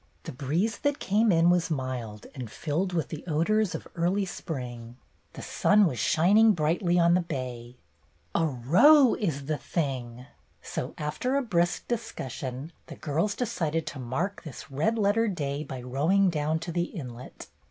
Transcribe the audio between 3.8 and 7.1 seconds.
early spring. The sun was shining brightly